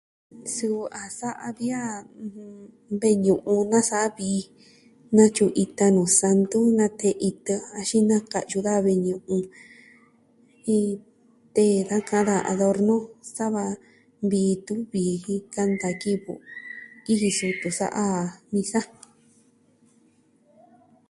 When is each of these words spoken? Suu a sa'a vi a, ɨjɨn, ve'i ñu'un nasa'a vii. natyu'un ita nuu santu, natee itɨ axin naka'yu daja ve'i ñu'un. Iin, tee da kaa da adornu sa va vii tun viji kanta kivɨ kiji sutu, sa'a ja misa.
Suu 0.55 0.81
a 1.01 1.03
sa'a 1.19 1.47
vi 1.57 1.67
a, 1.83 1.83
ɨjɨn, 2.23 2.51
ve'i 3.01 3.15
ñu'un 3.25 3.61
nasa'a 3.71 4.07
vii. 4.17 4.41
natyu'un 5.15 5.55
ita 5.63 5.85
nuu 5.95 6.09
santu, 6.19 6.59
natee 6.77 7.15
itɨ 7.29 7.55
axin 7.77 8.05
naka'yu 8.09 8.59
daja 8.65 8.83
ve'i 8.85 9.01
ñu'un. 9.05 9.43
Iin, 10.75 10.91
tee 11.53 11.77
da 11.89 11.97
kaa 12.09 12.27
da 12.29 12.35
adornu 12.51 12.95
sa 13.35 13.45
va 13.55 13.65
vii 14.31 14.53
tun 14.65 14.79
viji 14.91 15.35
kanta 15.53 15.89
kivɨ 16.01 16.33
kiji 17.03 17.29
sutu, 17.39 17.67
sa'a 17.79 18.03
ja 18.13 18.25
misa. 18.51 18.81